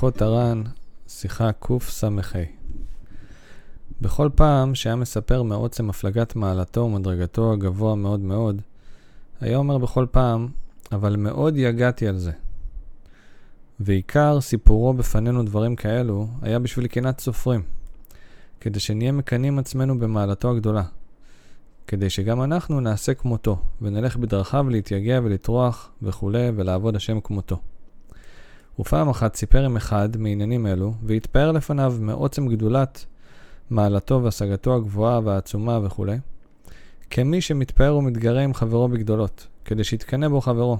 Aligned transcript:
שיחות 0.00 0.22
הר"ן, 0.22 0.62
שיחה 1.08 1.50
קס"ה. 1.52 2.08
בכל 4.00 4.28
פעם 4.34 4.74
שהיה 4.74 4.96
מספר 4.96 5.42
מעוצם 5.42 5.90
הפלגת 5.90 6.36
מעלתו 6.36 6.80
ומדרגתו 6.80 7.52
הגבוה 7.52 7.94
מאוד 7.94 8.20
מאוד, 8.20 8.62
היה 9.40 9.56
אומר 9.56 9.78
בכל 9.78 10.06
פעם, 10.10 10.48
אבל 10.92 11.16
מאוד 11.16 11.56
יגעתי 11.56 12.06
על 12.06 12.18
זה. 12.18 12.32
ועיקר 13.80 14.40
סיפורו 14.40 14.92
בפנינו 14.94 15.42
דברים 15.42 15.76
כאלו, 15.76 16.26
היה 16.42 16.58
בשביל 16.58 16.86
קנאת 16.86 17.20
סופרים, 17.20 17.62
כדי 18.60 18.80
שנהיה 18.80 19.12
מקנאים 19.12 19.58
עצמנו 19.58 19.98
במעלתו 19.98 20.50
הגדולה, 20.50 20.84
כדי 21.86 22.10
שגם 22.10 22.42
אנחנו 22.42 22.80
נעשה 22.80 23.14
כמותו, 23.14 23.58
ונלך 23.82 24.16
בדרכיו 24.16 24.70
להתייגע 24.70 25.20
ולטרוח 25.24 25.90
וכולי, 26.02 26.50
ולעבוד 26.56 26.96
השם 26.96 27.20
כמותו. 27.20 27.60
ופעם 28.80 29.08
אחת 29.08 29.36
סיפר 29.36 29.64
עם 29.64 29.76
אחד 29.76 30.16
מעניינים 30.16 30.66
אלו, 30.66 30.94
והתפאר 31.02 31.52
לפניו 31.52 31.94
מעוצם 32.00 32.48
גדולת 32.48 33.06
מעלתו 33.70 34.22
והשגתו 34.22 34.76
הגבוהה 34.76 35.20
והעצומה 35.24 35.78
וכולי, 35.82 36.18
כמי 37.10 37.40
שמתפאר 37.40 37.96
ומתגרה 37.96 38.42
עם 38.42 38.54
חברו 38.54 38.88
בגדולות, 38.88 39.46
כדי 39.64 39.84
שיתקנא 39.84 40.28
בו 40.28 40.40
חברו. 40.40 40.78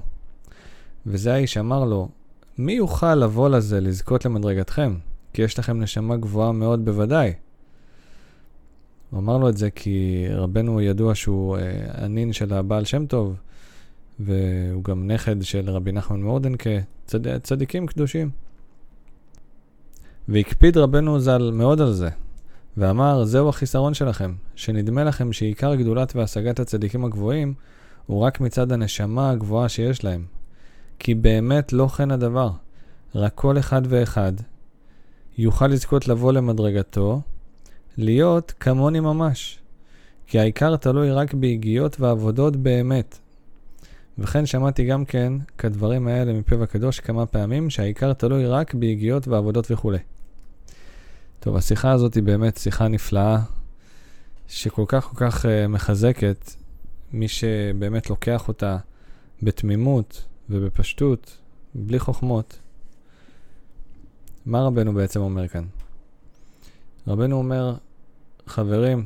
וזה 1.05 1.33
האיש 1.33 1.57
אמר 1.57 1.85
לו, 1.85 2.09
מי 2.57 2.73
יוכל 2.73 3.15
לבוא 3.15 3.49
לזה 3.49 3.81
לזכות 3.81 4.25
למדרגתכם? 4.25 4.95
כי 5.33 5.41
יש 5.41 5.59
לכם 5.59 5.81
נשמה 5.81 6.17
גבוהה 6.17 6.51
מאוד 6.51 6.85
בוודאי. 6.85 7.33
הוא 9.09 9.19
אמר 9.19 9.37
לו 9.37 9.49
את 9.49 9.57
זה 9.57 9.69
כי 9.69 10.25
רבנו 10.31 10.81
ידוע 10.81 11.15
שהוא 11.15 11.57
אה, 11.57 11.61
הנין 11.93 12.33
של 12.33 12.53
הבעל 12.53 12.85
שם 12.85 13.05
טוב, 13.05 13.35
והוא 14.25 14.83
גם 14.83 15.11
נכד 15.11 15.41
של 15.41 15.69
רבי 15.69 15.91
נחמן 15.91 16.23
מורדנקה, 16.23 16.69
צד... 17.05 17.37
צדיקים 17.37 17.87
קדושים. 17.87 18.29
והקפיד 20.27 20.77
רבנו 20.77 21.19
ז"ל 21.19 21.51
מאוד 21.53 21.81
על 21.81 21.93
זה, 21.93 22.09
ואמר, 22.77 23.25
זהו 23.25 23.49
החיסרון 23.49 23.93
שלכם, 23.93 24.33
שנדמה 24.55 25.03
לכם 25.03 25.33
שעיקר 25.33 25.75
גדולת 25.75 26.15
והשגת 26.15 26.59
הצדיקים 26.59 27.05
הגבוהים 27.05 27.53
הוא 28.05 28.21
רק 28.21 28.39
מצד 28.39 28.71
הנשמה 28.71 29.29
הגבוהה 29.29 29.69
שיש 29.69 30.03
להם. 30.03 30.25
כי 30.99 31.15
באמת 31.15 31.73
לא 31.73 31.87
כן 31.87 32.11
הדבר, 32.11 32.49
רק 33.15 33.31
כל 33.35 33.57
אחד 33.57 33.81
ואחד 33.89 34.33
יוכל 35.37 35.67
לזכות 35.67 36.07
לבוא 36.07 36.33
למדרגתו, 36.33 37.21
להיות 37.97 38.53
כמוני 38.59 38.99
ממש. 38.99 39.59
כי 40.27 40.39
העיקר 40.39 40.75
תלוי 40.75 41.11
רק 41.11 41.33
ביגיעות 41.33 41.99
ועבודות 41.99 42.55
באמת, 42.55 43.19
וכן 44.21 44.45
שמעתי 44.45 44.85
גם 44.85 45.05
כן 45.05 45.33
כדברים 45.57 46.07
האלה 46.07 46.33
מפיו 46.33 46.63
הקדוש 46.63 46.99
כמה 46.99 47.25
פעמים, 47.25 47.69
שהעיקר 47.69 48.13
תלוי 48.13 48.45
רק 48.45 48.73
ביגיעות 48.73 49.27
ועבודות 49.27 49.71
וכולי. 49.71 49.97
טוב, 51.39 51.55
השיחה 51.55 51.91
הזאת 51.91 52.13
היא 52.13 52.23
באמת 52.23 52.57
שיחה 52.57 52.87
נפלאה, 52.87 53.39
שכל 54.47 54.85
כך 54.87 55.03
כל 55.03 55.15
כך 55.15 55.45
uh, 55.45 55.67
מחזקת 55.69 56.51
מי 57.13 57.27
שבאמת 57.27 58.09
לוקח 58.09 58.47
אותה 58.47 58.77
בתמימות 59.43 60.23
ובפשטות, 60.49 61.37
בלי 61.75 61.99
חוכמות. 61.99 62.59
מה 64.45 64.61
רבנו 64.61 64.93
בעצם 64.93 65.19
אומר 65.19 65.47
כאן? 65.47 65.65
רבנו 67.07 67.35
אומר, 67.35 67.75
חברים, 68.45 69.05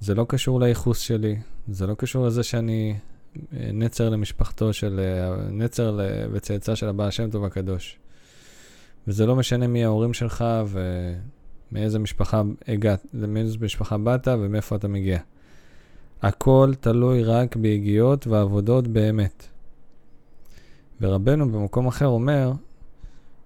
זה 0.00 0.14
לא 0.14 0.26
קשור 0.28 0.60
לייחוס 0.60 0.98
שלי, 0.98 1.36
זה 1.68 1.86
לא 1.86 1.94
קשור 1.94 2.26
לזה 2.26 2.42
שאני 2.42 2.96
נצר 3.52 4.08
למשפחתו 4.08 4.72
של, 4.72 5.00
נצר 5.50 6.00
וצאצא 6.32 6.74
של 6.74 6.88
הבעל 6.88 7.10
שם 7.10 7.30
טוב 7.30 7.44
הקדוש. 7.44 7.98
וזה 9.08 9.26
לא 9.26 9.36
משנה 9.36 9.66
מי 9.66 9.84
ההורים 9.84 10.14
שלך 10.14 10.44
ומאיזה 11.72 11.98
משפחה 11.98 12.42
הגעת, 12.68 13.06
מאיזה 13.14 13.58
משפחה 13.60 13.98
באת 13.98 14.28
ומאיפה 14.28 14.76
אתה 14.76 14.88
מגיע. 14.88 15.18
הכל 16.22 16.72
תלוי 16.80 17.24
רק 17.24 17.56
ביגיעות 17.56 18.26
ועבודות 18.26 18.88
באמת. 18.88 19.46
ורבנו 21.00 21.52
במקום 21.52 21.86
אחר 21.86 22.06
אומר 22.06 22.52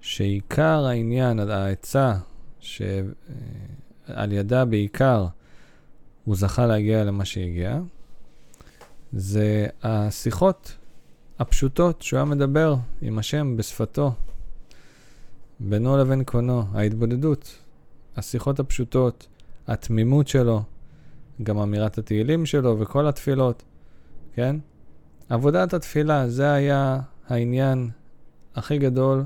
שעיקר 0.00 0.86
העניין, 0.86 1.38
העצה 1.38 2.14
שעל 2.60 4.32
ידה 4.32 4.64
בעיקר 4.64 5.26
הוא 6.24 6.36
זכה 6.36 6.66
להגיע 6.66 7.04
למה 7.04 7.24
שהגיע, 7.24 7.78
זה 9.16 9.66
השיחות 9.82 10.76
הפשוטות 11.38 12.02
שהוא 12.02 12.16
היה 12.16 12.24
מדבר 12.24 12.74
עם 13.02 13.18
השם 13.18 13.56
בשפתו, 13.56 14.12
בינו 15.60 15.96
לבין 15.96 16.24
קונו, 16.24 16.62
ההתבודדות, 16.72 17.58
השיחות 18.16 18.60
הפשוטות, 18.60 19.26
התמימות 19.66 20.28
שלו, 20.28 20.62
גם 21.42 21.58
אמירת 21.58 21.98
התהילים 21.98 22.46
שלו 22.46 22.80
וכל 22.80 23.06
התפילות, 23.06 23.62
כן? 24.32 24.56
עבודת 25.28 25.74
התפילה, 25.74 26.28
זה 26.28 26.52
היה 26.52 27.00
העניין 27.28 27.90
הכי 28.54 28.78
גדול, 28.78 29.24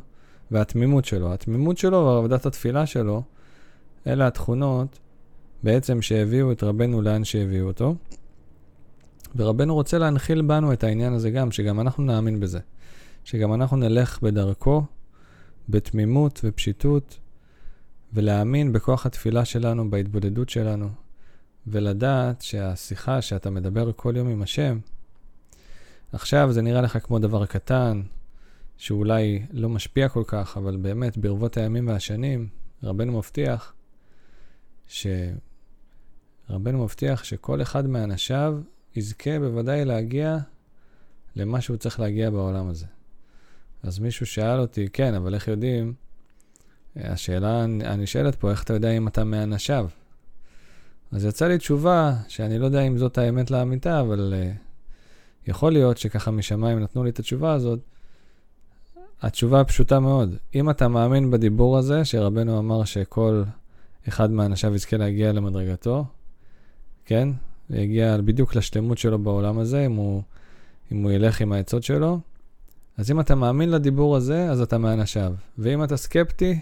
והתמימות 0.51 1.05
שלו. 1.05 1.33
התמימות 1.33 1.79
שלו 1.79 2.05
ועבודת 2.05 2.47
התפילה 2.47 2.87
שלו, 2.87 3.23
אלה 4.07 4.27
התכונות 4.27 4.99
בעצם 5.63 6.03
שהביאו 6.03 6.53
את 6.53 6.63
רבנו 6.63 7.03
לאן 7.03 7.25
שהביאו 7.25 7.67
אותו. 7.67 7.95
ורבנו 9.37 9.75
רוצה 9.75 9.99
להנחיל 9.99 10.43
בנו 10.43 10.73
את 10.73 10.85
העניין 10.85 11.13
הזה 11.13 11.31
גם, 11.31 11.53
שגם 11.53 11.81
אנחנו 11.81 12.05
נאמין 12.05 12.41
בזה. 12.41 12.59
שגם 13.25 13.55
אנחנו 13.55 13.77
נלך 13.77 14.23
בדרכו, 14.23 14.83
בתמימות 15.69 16.41
ופשיטות, 16.45 17.19
ולהאמין 18.13 18.73
בכוח 18.73 19.07
התפילה 19.07 19.45
שלנו, 19.45 19.91
בהתבודדות 19.91 20.49
שלנו, 20.49 20.89
ולדעת 21.67 22.43
שהשיחה 22.43 23.23
שאתה 23.23 23.51
מדבר 23.51 23.93
כל 23.97 24.15
יום 24.17 24.29
עם 24.29 24.43
השם, 24.43 24.79
עכשיו 26.13 26.53
זה 26.53 26.63
נראה 26.63 26.81
לך 26.81 26.99
כמו 27.03 27.19
דבר 27.19 27.47
קטן, 27.47 28.03
שאולי 28.77 29.47
לא 29.51 29.69
משפיע 29.69 30.09
כל 30.09 30.25
כך, 30.27 30.57
אבל 30.57 30.77
באמת 30.77 31.19
ברבות 31.19 31.57
הימים 31.57 31.89
והשנים, 31.89 32.49
רבנו 32.83 33.19
מבטיח 33.19 33.75
ש... 34.87 35.07
רבנו 36.51 36.85
מבטיח 36.85 37.25
שכל 37.25 37.63
אחד 37.63 37.87
מאנשיו 37.87 38.59
יזכה 38.99 39.39
בוודאי 39.39 39.85
להגיע 39.85 40.39
למה 41.37 41.61
שהוא 41.61 41.77
צריך 41.77 42.01
להגיע 42.01 42.31
בעולם 42.31 42.69
הזה. 42.69 42.87
אז 43.83 43.99
מישהו 43.99 44.27
שאל 44.27 44.61
אותי, 44.61 44.89
כן, 44.93 45.15
אבל 45.15 45.35
איך 45.35 45.49
יודעים? 45.49 45.95
השאלה 46.97 47.63
הנשאלת 47.63 48.35
פה, 48.35 48.51
איך 48.51 48.63
אתה 48.63 48.73
יודע 48.73 48.91
אם 48.91 49.09
אתה 49.09 49.25
מאנשיו? 49.25 49.89
אז 51.13 51.25
יצאה 51.25 51.49
לי 51.49 51.59
תשובה 51.59 52.15
שאני 52.29 52.59
לא 52.59 52.65
יודע 52.65 52.81
אם 52.81 52.99
זאת 52.99 53.19
האמת 53.19 53.51
לאמיתה, 53.51 54.01
אבל 54.01 54.35
uh, 54.37 55.49
יכול 55.51 55.73
להיות 55.73 55.99
שככה 55.99 56.31
משמיים 56.31 56.81
נתנו 56.81 57.05
לי 57.05 57.11
את 57.11 57.19
התשובה 57.19 57.53
הזאת. 57.53 57.81
התשובה 59.23 59.65
פשוטה 59.65 60.01
מאוד. 60.01 60.37
אם 60.55 60.71
אתה 60.71 60.89
מאמין 60.89 61.31
בדיבור 61.31 61.79
הזה, 61.79 62.05
שרבנו 62.05 62.59
אמר 62.59 62.85
שכל 62.85 63.43
אחד 64.09 64.31
מאנשיו 64.31 64.75
יזכה 64.75 64.97
להגיע 64.97 65.33
למדרגתו, 65.33 66.05
כן? 67.05 67.29
ויגיע 67.71 68.17
בדיוק 68.17 68.55
לשלמות 68.55 68.99
שלו 68.99 69.19
בעולם 69.19 69.59
הזה, 69.59 69.87
אם 69.87 69.93
הוא, 69.93 70.23
אם 70.93 71.03
הוא 71.03 71.13
ילך 71.13 71.41
עם 71.41 71.53
העצות 71.53 71.83
שלו. 71.83 72.21
אז 72.97 73.11
אם 73.11 73.21
אתה 73.21 73.35
מאמין 73.35 73.71
לדיבור 73.71 74.17
הזה, 74.17 74.51
אז 74.51 74.61
אתה 74.61 74.79
מאנשיו. 74.79 75.35
ואם 75.59 75.85
אתה 75.85 75.97
סקפטי, 75.97 76.59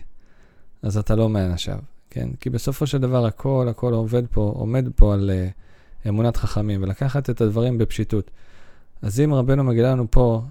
אז 0.83 0.97
אתה 0.97 1.15
לא 1.15 1.29
מאנשיו, 1.29 1.79
כן? 2.11 2.29
כי 2.41 2.50
בסופו 2.50 2.87
של 2.87 2.99
דבר 2.99 3.26
הכל, 3.26 3.67
הכל 3.70 3.93
עובד 3.93 4.23
פה, 4.31 4.53
עומד 4.56 4.88
פה 4.97 5.14
על 5.14 5.31
uh, 5.31 6.08
אמונת 6.08 6.37
חכמים, 6.37 6.82
ולקחת 6.82 7.31
את 7.31 7.41
הדברים 7.41 7.79
בפשיטות. 7.79 8.31
אז 9.02 9.20
אם 9.20 9.35
רבנו 9.35 9.64
מגיד 9.64 9.85
לנו 9.85 10.11
פה 10.11 10.43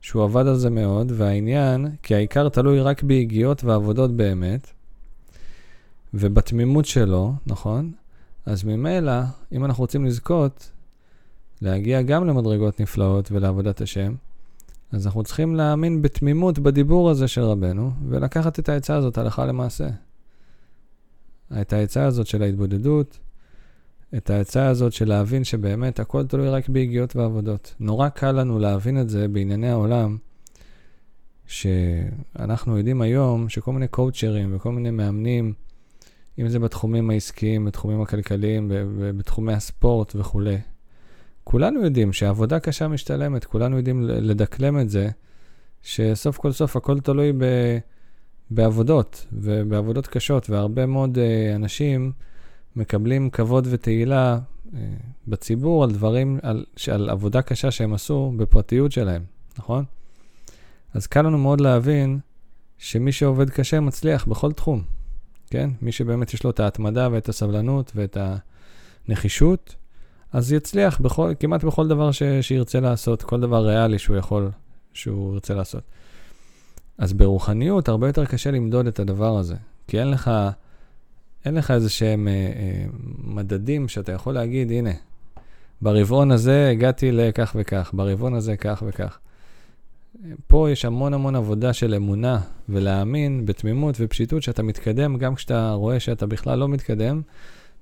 שהוא 0.00 0.24
עבד 0.24 0.46
על 0.46 0.56
זה 0.56 0.70
מאוד, 0.70 1.12
והעניין, 1.16 1.86
כי 2.02 2.14
העיקר 2.14 2.48
תלוי 2.48 2.80
רק 2.80 3.02
ביגיעות 3.02 3.64
ועבודות 3.64 4.16
באמת, 4.16 4.70
ובתמימות 6.14 6.84
שלו, 6.84 7.32
נכון? 7.46 7.92
אז 8.48 8.64
ממילא, 8.64 9.12
אם 9.52 9.64
אנחנו 9.64 9.82
רוצים 9.82 10.04
לזכות, 10.04 10.70
להגיע 11.62 12.02
גם 12.02 12.26
למדרגות 12.26 12.80
נפלאות 12.80 13.32
ולעבודת 13.32 13.80
השם, 13.80 14.14
אז 14.92 15.06
אנחנו 15.06 15.22
צריכים 15.22 15.56
להאמין 15.56 16.02
בתמימות 16.02 16.58
בדיבור 16.58 17.10
הזה 17.10 17.28
של 17.28 17.40
רבנו, 17.40 17.90
ולקחת 18.08 18.58
את 18.58 18.68
העצה 18.68 18.96
הזאת 18.96 19.18
הלכה 19.18 19.46
למעשה. 19.46 19.88
את 21.60 21.72
העצה 21.72 22.04
הזאת 22.04 22.26
של 22.26 22.42
ההתבודדות, 22.42 23.18
את 24.16 24.30
העצה 24.30 24.68
הזאת 24.68 24.92
של 24.92 25.08
להבין 25.08 25.44
שבאמת 25.44 26.00
הכל 26.00 26.26
תלוי 26.26 26.48
רק 26.48 26.68
ביגיעות 26.68 27.16
ועבודות. 27.16 27.74
נורא 27.80 28.08
קל 28.08 28.32
לנו 28.32 28.58
להבין 28.58 29.00
את 29.00 29.08
זה 29.08 29.28
בענייני 29.28 29.70
העולם, 29.70 30.16
שאנחנו 31.46 32.78
יודעים 32.78 33.02
היום 33.02 33.48
שכל 33.48 33.72
מיני 33.72 33.88
קואוצ'רים 33.88 34.56
וכל 34.56 34.72
מיני 34.72 34.90
מאמנים, 34.90 35.52
אם 36.38 36.48
זה 36.48 36.58
בתחומים 36.58 37.10
העסקיים, 37.10 37.64
בתחומים 37.64 38.00
הכלכליים, 38.00 38.70
בתחומי 39.16 39.52
הספורט 39.52 40.16
וכולי. 40.16 40.58
כולנו 41.44 41.84
יודעים 41.84 42.12
שעבודה 42.12 42.60
קשה 42.60 42.88
משתלמת, 42.88 43.44
כולנו 43.44 43.76
יודעים 43.76 44.02
לדקלם 44.04 44.80
את 44.80 44.90
זה, 44.90 45.08
שסוף 45.82 46.38
כל 46.38 46.52
סוף 46.52 46.76
הכל 46.76 47.00
תלוי 47.00 47.32
ב, 47.32 47.44
בעבודות, 48.50 49.26
ובעבודות 49.32 50.06
קשות, 50.06 50.50
והרבה 50.50 50.86
מאוד 50.86 51.18
uh, 51.18 51.56
אנשים 51.56 52.12
מקבלים 52.76 53.30
כבוד 53.30 53.66
ותהילה 53.70 54.38
uh, 54.38 54.76
בציבור 55.28 55.84
על 55.84 55.90
דברים, 55.90 56.38
על, 56.42 56.64
על 56.92 57.10
עבודה 57.10 57.42
קשה 57.42 57.70
שהם 57.70 57.94
עשו 57.94 58.32
בפרטיות 58.36 58.92
שלהם, 58.92 59.22
נכון? 59.58 59.84
אז 60.94 61.06
קל 61.06 61.22
לנו 61.22 61.38
מאוד 61.38 61.60
להבין 61.60 62.18
שמי 62.78 63.12
שעובד 63.12 63.50
קשה 63.50 63.80
מצליח 63.80 64.24
בכל 64.24 64.52
תחום, 64.52 64.82
כן? 65.50 65.70
מי 65.82 65.92
שבאמת 65.92 66.34
יש 66.34 66.44
לו 66.44 66.50
את 66.50 66.60
ההתמדה 66.60 67.08
ואת 67.12 67.28
הסבלנות 67.28 67.92
ואת 67.94 68.16
הנחישות, 69.08 69.74
אז 70.32 70.52
יצליח 70.52 71.00
בכל, 71.00 71.32
כמעט 71.40 71.64
בכל 71.64 71.88
דבר 71.88 72.12
ש, 72.12 72.22
שירצה 72.40 72.80
לעשות, 72.80 73.22
כל 73.22 73.40
דבר 73.40 73.66
ריאלי 73.66 73.98
שהוא 73.98 74.16
יכול, 74.16 74.50
שהוא 74.92 75.34
ירצה 75.34 75.54
לעשות. 75.54 75.82
אז 76.98 77.12
ברוחניות 77.12 77.88
הרבה 77.88 78.06
יותר 78.06 78.24
קשה 78.24 78.50
למדוד 78.50 78.86
את 78.86 78.98
הדבר 78.98 79.38
הזה, 79.38 79.54
כי 79.86 80.00
אין 80.00 80.10
לך, 80.10 80.30
אין 81.44 81.54
לך 81.54 81.70
איזה 81.70 81.90
שהם 81.90 82.28
אה, 82.28 82.32
אה, 82.32 82.86
מדדים 83.18 83.88
שאתה 83.88 84.12
יכול 84.12 84.34
להגיד, 84.34 84.70
הנה, 84.70 84.90
ברבעון 85.82 86.30
הזה 86.30 86.68
הגעתי 86.70 87.12
לכך 87.12 87.56
וכך, 87.58 87.90
ברבעון 87.92 88.34
הזה 88.34 88.56
כך 88.56 88.82
וכך. 88.86 89.18
פה 90.46 90.70
יש 90.70 90.84
המון 90.84 91.14
המון 91.14 91.36
עבודה 91.36 91.72
של 91.72 91.94
אמונה 91.94 92.40
ולהאמין 92.68 93.46
בתמימות 93.46 93.94
ופשיטות 93.98 94.42
שאתה 94.42 94.62
מתקדם 94.62 95.16
גם 95.16 95.34
כשאתה 95.34 95.72
רואה 95.72 96.00
שאתה 96.00 96.26
בכלל 96.26 96.58
לא 96.58 96.68
מתקדם. 96.68 97.22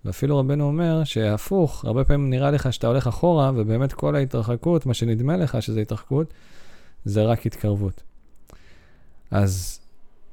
ואפילו 0.05 0.39
רבנו 0.39 0.65
אומר 0.65 1.05
שהפוך, 1.05 1.85
הרבה 1.85 2.05
פעמים 2.05 2.31
נראה 2.31 2.51
לך 2.51 2.73
שאתה 2.73 2.87
הולך 2.87 3.07
אחורה, 3.07 3.53
ובאמת 3.55 3.93
כל 3.93 4.17
ההתרחקות, 4.17 4.87
מה 4.87 4.95
שנדמה 4.95 5.37
לך 5.37 5.63
שזה 5.63 5.81
התרחקות, 5.81 6.35
זה 7.05 7.23
רק 7.23 7.47
התקרבות. 7.47 8.03
אז 9.31 9.81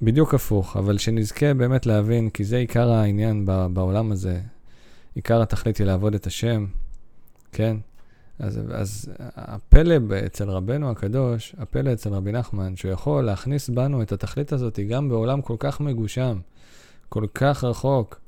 בדיוק 0.01 0.34
הפוך, 0.34 0.78
אבל 0.78 0.98
שנזכה 0.98 1.54
באמת 1.54 1.86
להבין, 1.86 2.30
כי 2.30 2.44
זה 2.44 2.57
עיקר 2.57 2.92
העניין 2.92 3.46
בעולם 3.46 4.12
הזה. 4.12 4.42
עיקר 5.16 5.42
התכלית 5.42 5.78
היא 5.78 5.88
לעבוד 5.88 6.16
את 6.16 6.28
השם, 6.28 6.66
כן? 7.51 7.78
אז, 8.39 8.59
אז 8.74 9.09
הפלא 9.35 9.95
אצל 10.25 10.50
רבנו 10.50 10.91
הקדוש, 10.91 11.56
הפלא 11.57 11.94
אצל 11.94 12.09
רבי 12.09 12.31
נחמן, 12.31 12.75
שהוא 12.75 12.91
יכול 12.91 13.24
להכניס 13.24 13.69
בנו 13.69 14.01
את 14.01 14.12
התכלית 14.12 14.51
הזאת 14.51 14.80
גם 14.89 15.09
בעולם 15.09 15.41
כל 15.41 15.56
כך 15.59 15.81
מגושם, 15.81 16.39
כל 17.09 17.25
כך 17.33 17.63
רחוק 17.63 18.21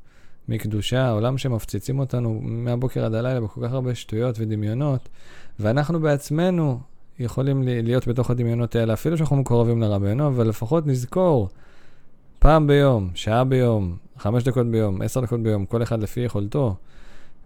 מקדושה, 0.50 1.10
עולם 1.10 1.38
שמפציצים 1.38 2.00
אותנו 2.00 2.40
מהבוקר 2.44 3.06
עד 3.06 3.14
הלילה 3.14 3.42
בכל 3.42 3.68
כך 3.68 3.74
הרבה 3.74 3.96
שטויות 3.96 4.36
ודמיונות, 4.40 5.10
ואנחנו 5.60 6.00
בעצמנו 6.00 6.80
יכולים 7.20 7.64
להיות 7.66 8.08
בתוך 8.08 8.32
הדמיונות 8.32 8.76
האלה, 8.76 8.94
אפילו 8.94 9.18
שאנחנו 9.18 9.36
מקורבים 9.36 9.82
לרבנו, 9.82 10.28
אבל 10.28 10.48
לפחות 10.48 10.88
נזכור 10.88 11.50
פעם 12.40 12.68
ביום, 12.68 13.10
שעה 13.16 13.44
ביום, 13.44 13.98
חמש 14.18 14.44
דקות 14.44 14.68
ביום, 14.68 15.02
עשר 15.02 15.22
דקות 15.22 15.40
ביום, 15.44 15.66
כל 15.66 15.84
אחד 15.84 16.02
לפי 16.02 16.20
יכולתו, 16.20 16.76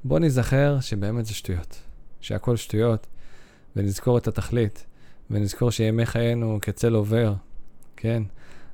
בוא 0.04 0.20
נזכר 0.20 0.80
שבאמת 0.80 1.26
זה 1.26 1.34
שטויות. 1.34 1.89
שהכל 2.22 2.56
שטויות, 2.56 3.08
ונזכור 3.76 4.18
את 4.18 4.28
התכלית, 4.28 4.86
ונזכור 5.32 5.72
שימי 5.72 6.06
חיינו 6.06 6.60
כצל 6.62 6.94
עובר, 6.94 7.34
כן? 7.96 8.24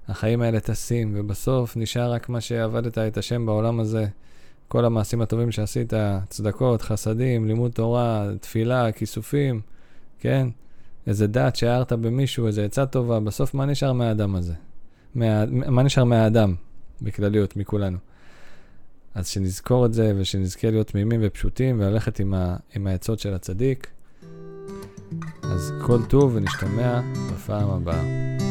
החיים 0.08 0.42
האלה 0.42 0.60
טסים, 0.60 1.12
ובסוף 1.16 1.78
נשאר 1.78 2.12
רק 2.12 2.30
מה 2.30 2.42
שעבדת 2.42 2.98
את 2.98 3.18
השם 3.18 3.46
בעולם 3.46 3.80
הזה. 3.80 4.06
כל 4.68 4.86
המעשים 4.86 5.22
הטובים 5.22 5.52
שעשית, 5.52 5.94
צדקות, 6.30 6.82
חסדים, 6.82 7.48
לימוד 7.48 7.72
תורה, 7.72 8.28
תפילה, 8.42 8.92
כיסופים, 8.92 9.62
כן? 10.20 10.48
איזה 11.08 11.28
דת 11.28 11.56
שהערת 11.56 11.94
במישהו, 11.94 12.48
איזה 12.48 12.66
עצה 12.66 12.86
טובה, 12.86 13.20
בסוף 13.20 13.54
מה 13.54 13.66
נשאר 13.66 13.94
מהאדם 13.94 14.36
הזה? 14.36 14.54
מה, 15.16 15.46
מה 15.46 15.84
נשאר 15.84 16.04
מהאדם, 16.04 16.56
בכלליות, 17.02 17.56
מכולנו? 17.56 17.98
אז 19.16 19.28
שנזכור 19.28 19.86
את 19.86 19.94
זה 19.94 20.14
ושנזכה 20.18 20.70
להיות 20.70 20.88
תמימים 20.88 21.20
ופשוטים 21.24 21.80
וללכת 21.80 22.20
עם, 22.20 22.34
ה, 22.34 22.56
עם 22.76 22.88
העצות 22.88 23.20
של 23.20 23.34
הצדיק. 23.34 23.88
אז 25.44 25.74
כל 25.82 26.06
טוב 26.06 26.32
ונשתמע 26.36 27.02
בפעם 27.32 27.70
הבאה. 27.70 28.45